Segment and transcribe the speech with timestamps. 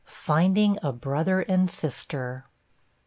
[0.07, 2.47] FINDING A BROTHER AND SISTER.